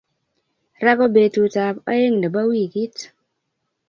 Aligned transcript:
Ra 0.85 0.93
ko 0.97 1.05
petut 1.13 1.55
ab 1.65 1.75
oeng 1.89 2.15
nebo 2.19 2.41
wikit 2.51 2.95